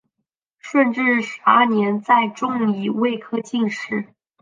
[0.57, 4.15] 顺治十二年再中乙未科进士。